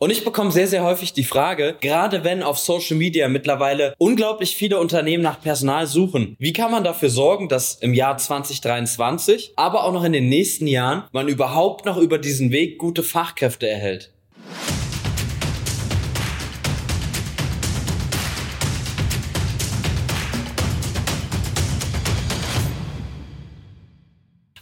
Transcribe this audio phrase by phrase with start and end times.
[0.00, 4.54] Und ich bekomme sehr, sehr häufig die Frage, gerade wenn auf Social Media mittlerweile unglaublich
[4.54, 9.82] viele Unternehmen nach Personal suchen, wie kann man dafür sorgen, dass im Jahr 2023, aber
[9.82, 14.12] auch noch in den nächsten Jahren, man überhaupt noch über diesen Weg gute Fachkräfte erhält?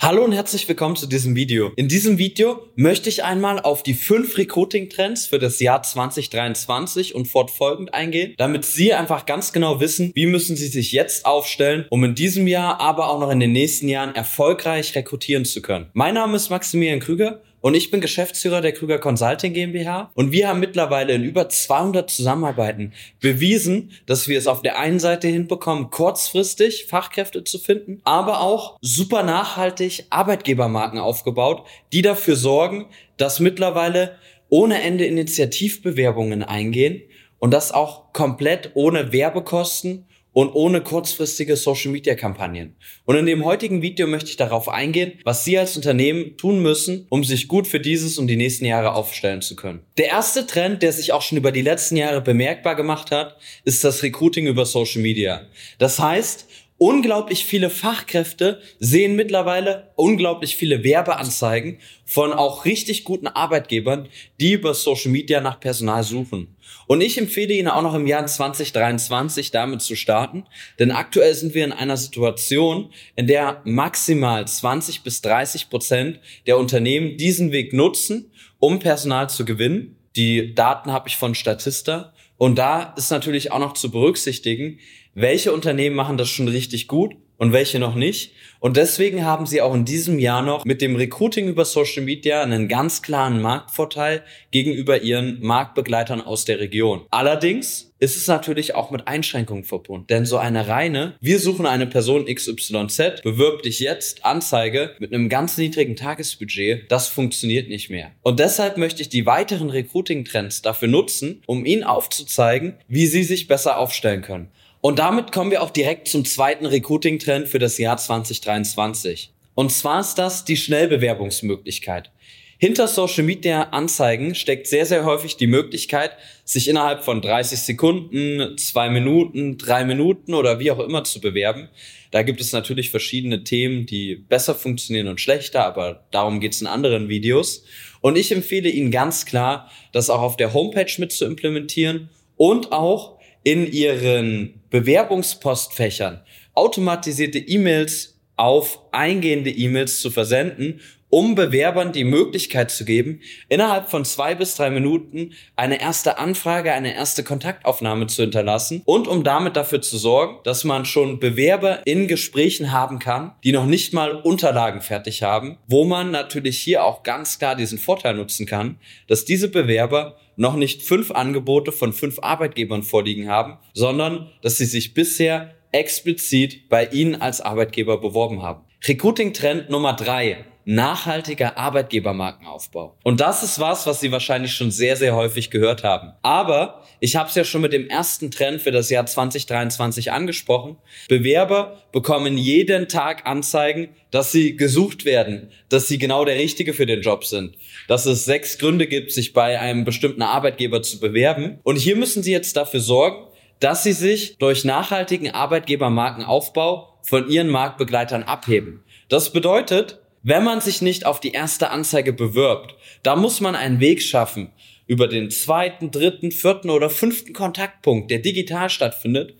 [0.06, 1.72] Hallo und herzlich willkommen zu diesem Video.
[1.74, 7.26] In diesem Video möchte ich einmal auf die fünf Recruiting-Trends für das Jahr 2023 und
[7.26, 12.04] fortfolgend eingehen, damit Sie einfach ganz genau wissen, wie müssen Sie sich jetzt aufstellen, um
[12.04, 15.86] in diesem Jahr, aber auch noch in den nächsten Jahren erfolgreich rekrutieren zu können.
[15.92, 20.10] Mein Name ist Maximilian Krüger und ich bin Geschäftsführer der Krüger Consulting GmbH.
[20.14, 25.00] Und wir haben mittlerweile in über 200 Zusammenarbeiten bewiesen, dass wir es auf der einen
[25.00, 32.86] Seite hinbekommen, kurzfristig Fachkräfte zu finden, aber auch super nachhaltig Arbeitgebermarken aufgebaut, die dafür sorgen,
[33.16, 34.16] dass mittlerweile
[34.48, 37.02] ohne Ende Initiativbewerbungen eingehen
[37.38, 42.76] und das auch komplett ohne Werbekosten und ohne kurzfristige Social-Media-Kampagnen.
[43.06, 47.06] Und in dem heutigen Video möchte ich darauf eingehen, was Sie als Unternehmen tun müssen,
[47.08, 49.80] um sich gut für dieses und die nächsten Jahre aufstellen zu können.
[49.96, 53.82] Der erste Trend, der sich auch schon über die letzten Jahre bemerkbar gemacht hat, ist
[53.82, 55.46] das Recruiting über Social Media.
[55.78, 56.46] Das heißt,
[56.78, 64.08] unglaublich viele Fachkräfte sehen mittlerweile unglaublich viele Werbeanzeigen von auch richtig guten Arbeitgebern,
[64.40, 66.54] die über Social Media nach Personal suchen.
[66.86, 70.44] Und ich empfehle Ihnen auch noch im Jahr 2023 damit zu starten,
[70.78, 76.58] denn aktuell sind wir in einer Situation, in der maximal 20 bis 30 Prozent der
[76.58, 79.96] Unternehmen diesen Weg nutzen, um Personal zu gewinnen.
[80.14, 82.12] Die Daten habe ich von Statista.
[82.38, 84.78] Und da ist natürlich auch noch zu berücksichtigen,
[85.14, 88.32] welche Unternehmen machen das schon richtig gut und welche noch nicht.
[88.60, 92.42] Und deswegen haben sie auch in diesem Jahr noch mit dem Recruiting über Social Media
[92.42, 97.02] einen ganz klaren Marktvorteil gegenüber ihren Marktbegleitern aus der Region.
[97.10, 100.06] Allerdings ist es natürlich auch mit Einschränkungen verbunden.
[100.08, 105.28] Denn so eine reine, wir suchen eine Person XYZ, bewirb dich jetzt, Anzeige mit einem
[105.28, 108.10] ganz niedrigen Tagesbudget, das funktioniert nicht mehr.
[108.22, 113.48] Und deshalb möchte ich die weiteren Recruiting-Trends dafür nutzen, um Ihnen aufzuzeigen, wie Sie sich
[113.48, 114.50] besser aufstellen können.
[114.86, 119.32] Und damit kommen wir auch direkt zum zweiten Recruiting-Trend für das Jahr 2023.
[119.56, 122.12] Und zwar ist das die Schnellbewerbungsmöglichkeit.
[122.58, 126.12] Hinter Social Media Anzeigen steckt sehr, sehr häufig die Möglichkeit,
[126.44, 131.68] sich innerhalb von 30 Sekunden, zwei Minuten, drei Minuten oder wie auch immer zu bewerben.
[132.12, 136.60] Da gibt es natürlich verschiedene Themen, die besser funktionieren und schlechter, aber darum geht es
[136.60, 137.64] in anderen Videos.
[138.02, 142.70] Und ich empfehle Ihnen ganz klar, das auch auf der Homepage mit zu implementieren und
[142.70, 143.15] auch
[143.46, 146.20] in ihren Bewerbungspostfächern
[146.54, 154.04] automatisierte E-Mails auf eingehende E-Mails zu versenden um Bewerbern die Möglichkeit zu geben, innerhalb von
[154.04, 159.56] zwei bis drei Minuten eine erste Anfrage, eine erste Kontaktaufnahme zu hinterlassen und um damit
[159.56, 164.16] dafür zu sorgen, dass man schon Bewerber in Gesprächen haben kann, die noch nicht mal
[164.16, 169.24] Unterlagen fertig haben, wo man natürlich hier auch ganz klar diesen Vorteil nutzen kann, dass
[169.24, 174.94] diese Bewerber noch nicht fünf Angebote von fünf Arbeitgebern vorliegen haben, sondern dass sie sich
[174.94, 178.64] bisher explizit bei Ihnen als Arbeitgeber beworben haben.
[178.86, 182.96] Recruiting Trend Nummer drei nachhaltiger Arbeitgebermarkenaufbau.
[183.04, 186.12] Und das ist was, was Sie wahrscheinlich schon sehr, sehr häufig gehört haben.
[186.22, 190.76] Aber ich habe es ja schon mit dem ersten Trend für das Jahr 2023 angesprochen.
[191.08, 196.86] Bewerber bekommen jeden Tag Anzeigen, dass sie gesucht werden, dass sie genau der Richtige für
[196.86, 197.54] den Job sind,
[197.86, 201.60] dass es sechs Gründe gibt, sich bei einem bestimmten Arbeitgeber zu bewerben.
[201.62, 203.28] Und hier müssen Sie jetzt dafür sorgen,
[203.60, 208.82] dass Sie sich durch nachhaltigen Arbeitgebermarkenaufbau von Ihren Marktbegleitern abheben.
[209.08, 213.78] Das bedeutet, wenn man sich nicht auf die erste Anzeige bewirbt, da muss man einen
[213.78, 214.50] Weg schaffen
[214.88, 219.36] über den zweiten, dritten, vierten oder fünften Kontaktpunkt, der digital stattfindet,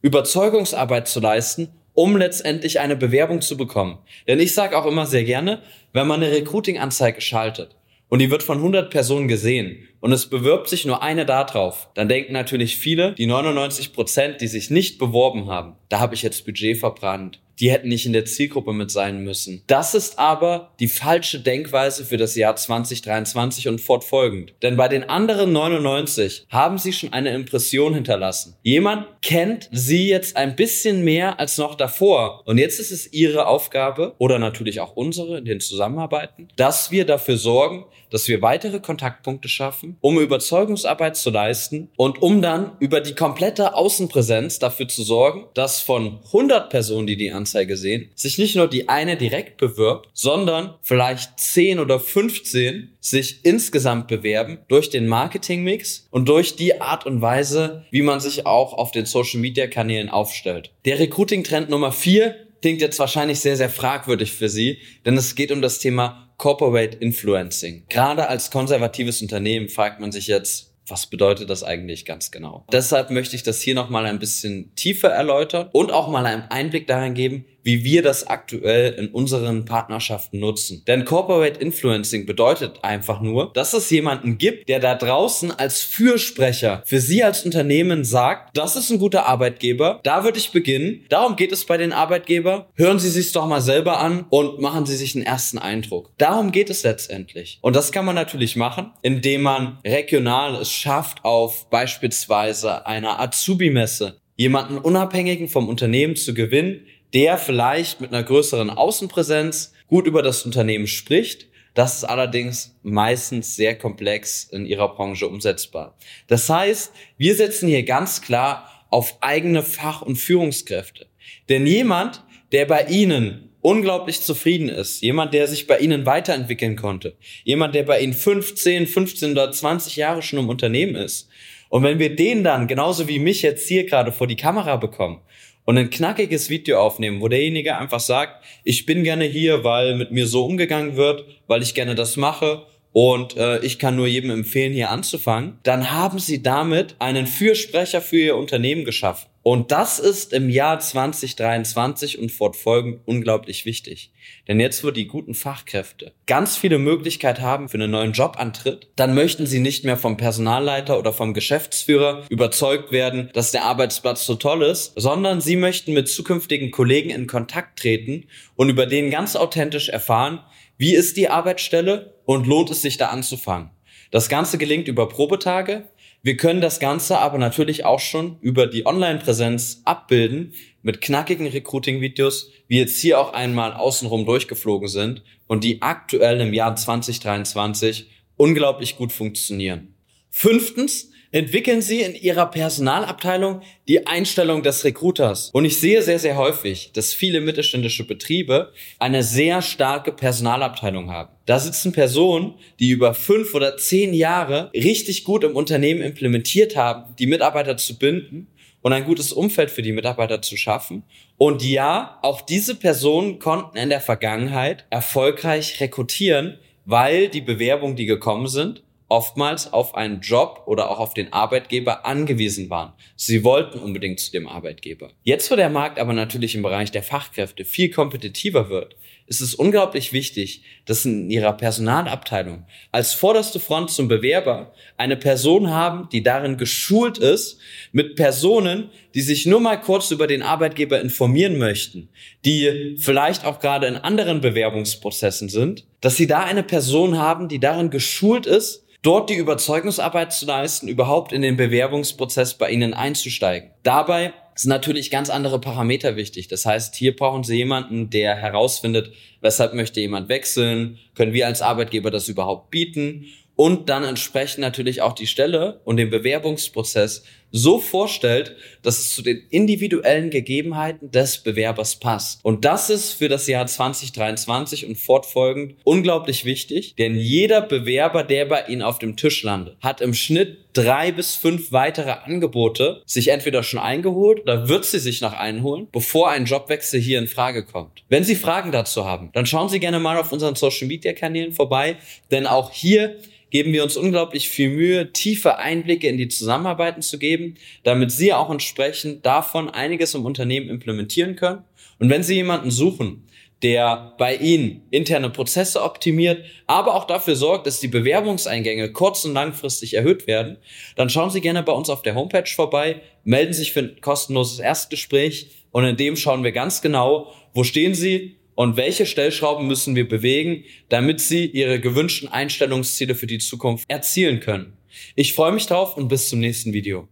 [0.00, 3.98] Überzeugungsarbeit zu leisten, um letztendlich eine Bewerbung zu bekommen.
[4.28, 5.60] Denn ich sage auch immer sehr gerne,
[5.92, 7.74] wenn man eine Recruiting-Anzeige schaltet
[8.08, 11.88] und die wird von 100 Personen gesehen und es bewirbt sich nur eine da drauf,
[11.94, 16.22] dann denken natürlich viele, die 99 Prozent, die sich nicht beworben haben, da habe ich
[16.22, 19.62] jetzt Budget verbrannt die hätten nicht in der Zielgruppe mit sein müssen.
[19.66, 24.54] Das ist aber die falsche Denkweise für das Jahr 2023 und fortfolgend.
[24.62, 28.54] Denn bei den anderen 99 haben sie schon eine Impression hinterlassen.
[28.62, 32.42] Jemand kennt sie jetzt ein bisschen mehr als noch davor.
[32.46, 37.04] Und jetzt ist es ihre Aufgabe oder natürlich auch unsere in den Zusammenarbeiten, dass wir
[37.04, 43.00] dafür sorgen, dass wir weitere Kontaktpunkte schaffen, um Überzeugungsarbeit zu leisten und um dann über
[43.00, 48.38] die komplette Außenpräsenz dafür zu sorgen, dass von 100 Personen, die die Anzeige sehen, sich
[48.38, 54.90] nicht nur die eine direkt bewirbt, sondern vielleicht 10 oder 15 sich insgesamt bewerben durch
[54.90, 59.40] den Marketingmix und durch die Art und Weise, wie man sich auch auf den Social
[59.40, 60.70] Media Kanälen aufstellt.
[60.84, 65.34] Der Recruiting Trend Nummer 4 klingt jetzt wahrscheinlich sehr, sehr fragwürdig für Sie, denn es
[65.34, 67.84] geht um das Thema Corporate Influencing.
[67.88, 72.64] Gerade als konservatives Unternehmen fragt man sich jetzt, was bedeutet das eigentlich ganz genau?
[72.72, 76.86] Deshalb möchte ich das hier nochmal ein bisschen tiefer erläutern und auch mal einen Einblick
[76.86, 80.82] darin geben, wie wir das aktuell in unseren Partnerschaften nutzen.
[80.86, 86.82] Denn Corporate Influencing bedeutet einfach nur, dass es jemanden gibt, der da draußen als Fürsprecher
[86.86, 91.04] für Sie als Unternehmen sagt, das ist ein guter Arbeitgeber, da würde ich beginnen.
[91.08, 92.64] Darum geht es bei den Arbeitgebern.
[92.74, 96.10] Hören Sie sich doch mal selber an und machen Sie sich einen ersten Eindruck.
[96.18, 97.58] Darum geht es letztendlich.
[97.60, 104.20] Und das kann man natürlich machen, indem man regional es schafft, auf beispielsweise einer Azubi-Messe
[104.38, 110.44] jemanden unabhängigen vom Unternehmen zu gewinnen, der vielleicht mit einer größeren Außenpräsenz gut über das
[110.44, 111.46] Unternehmen spricht.
[111.74, 115.96] Das ist allerdings meistens sehr komplex in ihrer Branche umsetzbar.
[116.26, 121.06] Das heißt, wir setzen hier ganz klar auf eigene Fach- und Führungskräfte.
[121.48, 127.16] Denn jemand, der bei Ihnen unglaublich zufrieden ist, jemand, der sich bei Ihnen weiterentwickeln konnte,
[127.44, 131.28] jemand, der bei Ihnen 15, 15 oder 20 Jahre schon im Unternehmen ist.
[131.68, 135.20] Und wenn wir den dann, genauso wie mich jetzt hier gerade vor die Kamera bekommen
[135.68, 140.10] und ein knackiges Video aufnehmen, wo derjenige einfach sagt, ich bin gerne hier, weil mit
[140.10, 144.30] mir so umgegangen wird, weil ich gerne das mache und äh, ich kann nur jedem
[144.30, 149.28] empfehlen, hier anzufangen, dann haben sie damit einen Fürsprecher für ihr Unternehmen geschaffen.
[149.50, 154.12] Und das ist im Jahr 2023 und fortfolgend unglaublich wichtig.
[154.46, 159.14] Denn jetzt, wo die guten Fachkräfte ganz viele Möglichkeiten haben für einen neuen Jobantritt, dann
[159.14, 164.34] möchten sie nicht mehr vom Personalleiter oder vom Geschäftsführer überzeugt werden, dass der Arbeitsplatz so
[164.34, 169.34] toll ist, sondern sie möchten mit zukünftigen Kollegen in Kontakt treten und über den ganz
[169.34, 170.40] authentisch erfahren,
[170.76, 173.70] wie ist die Arbeitsstelle und lohnt es sich da anzufangen.
[174.10, 175.88] Das Ganze gelingt über Probetage,
[176.22, 182.50] wir können das Ganze aber natürlich auch schon über die Online-Präsenz abbilden mit knackigen Recruiting-Videos,
[182.66, 188.96] wie jetzt hier auch einmal außenrum durchgeflogen sind und die aktuell im Jahr 2023 unglaublich
[188.96, 189.94] gut funktionieren.
[190.30, 195.50] Fünftens, entwickeln Sie in Ihrer Personalabteilung die Einstellung des Recruiters.
[195.50, 201.30] Und ich sehe sehr, sehr häufig, dass viele mittelständische Betriebe eine sehr starke Personalabteilung haben.
[201.48, 207.16] Da sitzen Personen, die über fünf oder zehn Jahre richtig gut im Unternehmen implementiert haben,
[207.18, 208.48] die Mitarbeiter zu binden
[208.82, 211.04] und ein gutes Umfeld für die Mitarbeiter zu schaffen.
[211.38, 218.04] Und ja, auch diese Personen konnten in der Vergangenheit erfolgreich rekrutieren, weil die Bewerbungen, die
[218.04, 222.92] gekommen sind, oftmals auf einen Job oder auch auf den Arbeitgeber angewiesen waren.
[223.16, 225.10] Sie wollten unbedingt zu dem Arbeitgeber.
[225.22, 228.96] Jetzt, wo der Markt aber natürlich im Bereich der Fachkräfte viel kompetitiver wird,
[229.28, 235.70] ist es unglaublich wichtig, dass in ihrer Personalabteilung als vorderste Front zum Bewerber eine Person
[235.70, 237.58] haben, die darin geschult ist,
[237.92, 242.08] mit Personen, die sich nur mal kurz über den Arbeitgeber informieren möchten,
[242.44, 247.60] die vielleicht auch gerade in anderen Bewerbungsprozessen sind, dass sie da eine Person haben, die
[247.60, 253.70] darin geschult ist, dort die Überzeugungsarbeit zu leisten, überhaupt in den Bewerbungsprozess bei Ihnen einzusteigen.
[253.82, 256.48] Dabei sind natürlich ganz andere Parameter wichtig.
[256.48, 261.62] Das heißt, hier brauchen Sie jemanden, der herausfindet, weshalb möchte jemand wechseln, können wir als
[261.62, 267.78] Arbeitgeber das überhaupt bieten und dann entsprechend natürlich auch die Stelle und den Bewerbungsprozess so
[267.78, 272.44] vorstellt, dass es zu den individuellen Gegebenheiten des Bewerbers passt.
[272.44, 278.44] Und das ist für das Jahr 2023 und fortfolgend unglaublich wichtig, denn jeder Bewerber, der
[278.46, 283.28] bei Ihnen auf dem Tisch landet, hat im Schnitt drei bis fünf weitere Angebote sich
[283.28, 287.64] entweder schon eingeholt oder wird sie sich noch einholen, bevor ein Jobwechsel hier in Frage
[287.64, 288.04] kommt.
[288.08, 291.52] Wenn Sie Fragen dazu haben, dann schauen Sie gerne mal auf unseren Social Media Kanälen
[291.52, 291.96] vorbei,
[292.30, 293.16] denn auch hier
[293.50, 297.54] geben wir uns unglaublich viel Mühe, tiefe Einblicke in die Zusammenarbeiten zu geben,
[297.84, 301.64] damit Sie auch entsprechend davon einiges im Unternehmen implementieren können.
[301.98, 303.24] Und wenn Sie jemanden suchen,
[303.62, 309.34] der bei Ihnen interne Prozesse optimiert, aber auch dafür sorgt, dass die Bewerbungseingänge kurz- und
[309.34, 310.58] langfristig erhöht werden,
[310.94, 314.60] dann schauen Sie gerne bei uns auf der Homepage vorbei, melden sich für ein kostenloses
[314.60, 319.94] Erstgespräch und in dem schauen wir ganz genau, wo stehen Sie, und welche Stellschrauben müssen
[319.94, 324.76] wir bewegen, damit Sie Ihre gewünschten Einstellungsziele für die Zukunft erzielen können.
[325.14, 327.06] Ich freue mich drauf und bis zum nächsten Video.